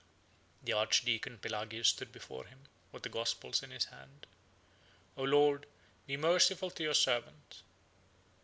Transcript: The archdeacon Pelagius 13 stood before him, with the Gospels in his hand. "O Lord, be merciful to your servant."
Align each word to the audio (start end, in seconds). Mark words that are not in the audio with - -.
The 0.63 0.73
archdeacon 0.73 1.37
Pelagius 1.37 1.89
13 1.93 1.95
stood 1.95 2.11
before 2.11 2.45
him, 2.47 2.63
with 2.91 3.03
the 3.03 3.09
Gospels 3.09 3.61
in 3.61 3.69
his 3.69 3.85
hand. 3.85 4.25
"O 5.15 5.21
Lord, 5.21 5.67
be 6.07 6.17
merciful 6.17 6.71
to 6.71 6.81
your 6.81 6.95
servant." 6.95 7.61